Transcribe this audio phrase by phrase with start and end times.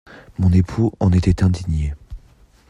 [0.39, 1.93] Mon époux en était indigné!